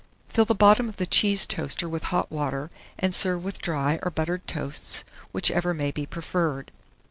Fill 0.29 0.45
the 0.45 0.55
bottom 0.55 0.89
of 0.89 0.95
the 0.97 1.05
cheese 1.05 1.45
toaster 1.45 1.87
with 1.87 2.05
hot 2.05 2.31
water, 2.31 2.71
and 2.97 3.13
serve 3.13 3.43
with 3.43 3.61
dry 3.61 3.99
or 4.01 4.09
buttered 4.09 4.47
toasts, 4.47 5.03
whichever 5.31 5.75
may 5.75 5.91
be 5.91 6.07
preferred. 6.07 6.71